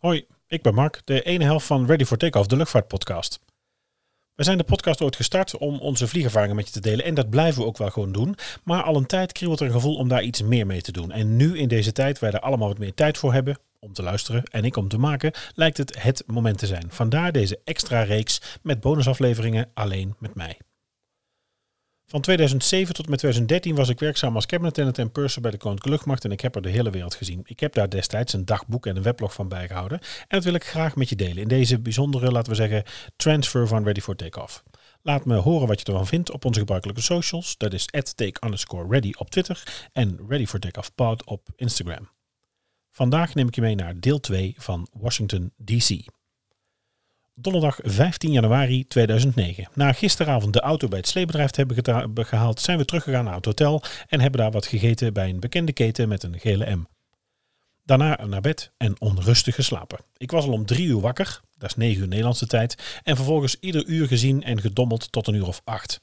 [0.00, 3.40] Hoi, ik ben Mark, de ene helft van Ready for Takeoff, de luchtvaartpodcast.
[4.34, 7.30] We zijn de podcast ooit gestart om onze vliegervaringen met je te delen en dat
[7.30, 8.36] blijven we ook wel gewoon doen.
[8.64, 11.12] Maar al een tijd kriebelt er een gevoel om daar iets meer mee te doen.
[11.12, 14.02] En nu in deze tijd, wij er allemaal wat meer tijd voor hebben, om te
[14.02, 16.86] luisteren en ik om te maken, lijkt het het moment te zijn.
[16.88, 20.58] Vandaar deze extra reeks met bonusafleveringen alleen met mij.
[22.10, 25.96] Van 2007 tot met 2013 was ik werkzaam als cabinet en purser bij de Koninklijke
[25.96, 27.40] Luchtmacht en ik heb er de hele wereld gezien.
[27.44, 30.64] Ik heb daar destijds een dagboek en een weblog van bijgehouden en dat wil ik
[30.64, 32.84] graag met je delen in deze bijzondere, laten we zeggen,
[33.16, 34.62] transfer van Ready for Takeoff.
[35.02, 37.56] Laat me horen wat je ervan vindt op onze gebruikelijke socials.
[37.56, 42.08] Dat is take op Twitter en Ready for Takeoff pod op Instagram.
[42.90, 46.19] Vandaag neem ik je mee naar deel 2 van Washington DC.
[47.42, 49.68] Donderdag 15 januari 2009.
[49.74, 53.44] Na gisteravond de auto bij het sleebedrijf te hebben gehaald, zijn we teruggegaan naar het
[53.44, 56.86] hotel en hebben daar wat gegeten bij een bekende keten met een gele M.
[57.84, 59.98] Daarna naar bed en onrustig geslapen.
[60.16, 63.56] Ik was al om drie uur wakker, dat is 9 uur Nederlandse tijd, en vervolgens
[63.60, 66.00] ieder uur gezien en gedommeld tot een uur of acht.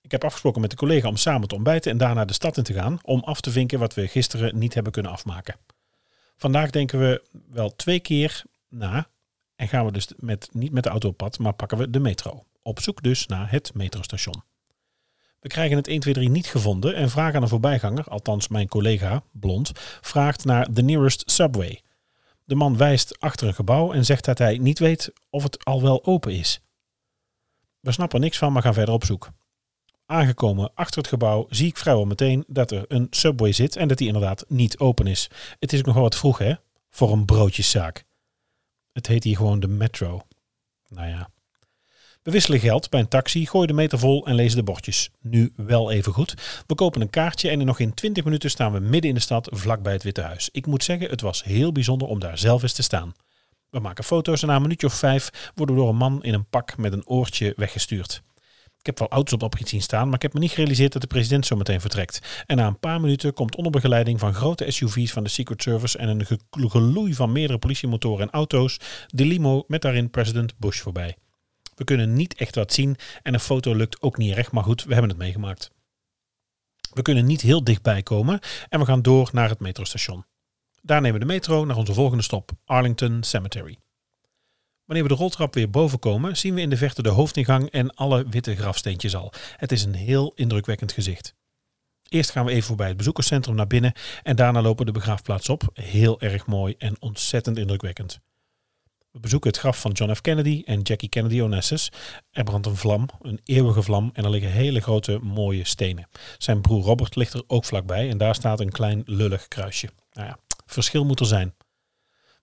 [0.00, 2.62] Ik heb afgesproken met de collega om samen te ontbijten en daarna de stad in
[2.62, 5.56] te gaan om af te vinken wat we gisteren niet hebben kunnen afmaken.
[6.36, 9.08] Vandaag denken we wel twee keer na
[9.60, 12.00] en gaan we dus met, niet met de auto op pad, maar pakken we de
[12.00, 12.44] metro.
[12.62, 14.42] Op zoek dus naar het metrostation.
[15.40, 19.72] We krijgen het 123 niet gevonden en vragen aan een voorbijganger, althans mijn collega, blond,
[20.00, 21.82] vraagt naar the nearest subway.
[22.44, 25.82] De man wijst achter een gebouw en zegt dat hij niet weet of het al
[25.82, 26.60] wel open is.
[27.80, 29.30] We snappen niks van, maar gaan verder op zoek.
[30.06, 33.98] Aangekomen achter het gebouw zie ik vrijwel meteen dat er een subway zit en dat
[33.98, 35.30] die inderdaad niet open is.
[35.58, 36.54] Het is ook nog wel wat vroeg hè,
[36.90, 38.08] voor een broodjeszaak.
[39.00, 40.22] Het heet hier gewoon de metro.
[40.88, 41.30] Nou ja.
[42.22, 45.10] We wisselen geld bij een taxi, gooien de meter vol en lezen de bordjes.
[45.20, 46.62] Nu wel even goed.
[46.66, 49.20] We kopen een kaartje en in nog in 20 minuten staan we midden in de
[49.20, 50.48] stad, vlakbij het Witte Huis.
[50.52, 53.14] Ik moet zeggen, het was heel bijzonder om daar zelf eens te staan.
[53.70, 56.34] We maken foto's en na een minuutje of vijf worden we door een man in
[56.34, 58.22] een pak met een oortje weggestuurd.
[58.80, 61.02] Ik heb wel auto's op oprit zien staan, maar ik heb me niet gerealiseerd dat
[61.02, 62.44] de president zo meteen vertrekt.
[62.46, 65.98] En na een paar minuten komt onder begeleiding van grote SUV's van de Secret Service
[65.98, 68.76] en een geloei van meerdere politiemotoren en auto's
[69.06, 71.16] de limo met daarin president Bush voorbij.
[71.74, 74.84] We kunnen niet echt wat zien en een foto lukt ook niet recht, maar goed,
[74.84, 75.70] we hebben het meegemaakt.
[76.94, 80.24] We kunnen niet heel dichtbij komen en we gaan door naar het metrostation.
[80.82, 83.78] Daar nemen we de metro naar onze volgende stop, Arlington Cemetery.
[84.90, 87.94] Wanneer we de roltrap weer boven komen, zien we in de verte de hoofdingang en
[87.94, 89.32] alle witte grafsteentjes al.
[89.56, 91.34] Het is een heel indrukwekkend gezicht.
[92.08, 93.92] Eerst gaan we even voorbij het bezoekerscentrum naar binnen
[94.22, 95.62] en daarna lopen de begraafplaats op.
[95.74, 98.20] Heel erg mooi en ontzettend indrukwekkend.
[99.10, 100.20] We bezoeken het graf van John F.
[100.20, 101.92] Kennedy en Jackie Kennedy Onassis.
[102.30, 106.08] Er brandt een vlam, een eeuwige vlam, en er liggen hele grote mooie stenen.
[106.38, 109.88] Zijn broer Robert ligt er ook vlakbij en daar staat een klein lullig kruisje.
[110.12, 111.54] Nou ja, verschil moet er zijn.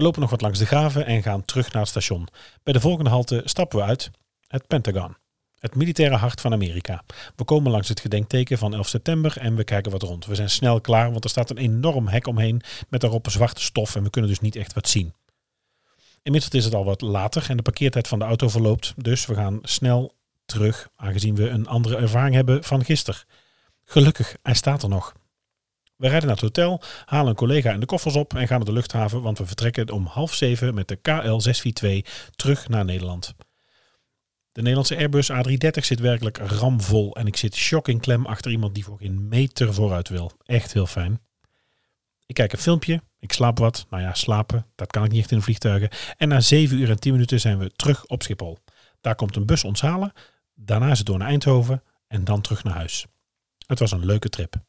[0.00, 2.28] We lopen nog wat langs de graven en gaan terug naar het station.
[2.62, 4.10] Bij de volgende halte stappen we uit
[4.46, 5.16] het Pentagon.
[5.58, 7.02] Het militaire hart van Amerika.
[7.36, 10.26] We komen langs het gedenkteken van 11 september en we kijken wat rond.
[10.26, 13.96] We zijn snel klaar, want er staat een enorm hek omheen met daarop zwarte stof
[13.96, 15.14] en we kunnen dus niet echt wat zien.
[16.22, 19.34] Inmiddels is het al wat later en de parkeertijd van de auto verloopt, dus we
[19.34, 23.20] gaan snel terug, aangezien we een andere ervaring hebben van gisteren.
[23.84, 25.12] Gelukkig, hij staat er nog.
[26.00, 28.66] We rijden naar het hotel, halen een collega in de koffers op en gaan naar
[28.66, 33.34] de luchthaven, want we vertrekken om half zeven met de KL642 terug naar Nederland.
[34.52, 38.84] De Nederlandse Airbus A330 zit werkelijk ramvol en ik zit shocking klem achter iemand die
[38.84, 40.32] voor geen meter vooruit wil.
[40.44, 41.20] Echt heel fijn.
[42.26, 43.86] Ik kijk een filmpje, ik slaap wat.
[43.90, 45.90] Nou ja, slapen, dat kan ik niet echt in vliegtuigen.
[46.16, 48.58] En na 7 uur en 10 minuten zijn we terug op Schiphol.
[49.00, 50.12] Daar komt een bus ons halen,
[50.54, 53.06] daarna het door naar Eindhoven en dan terug naar huis.
[53.66, 54.68] Het was een leuke trip.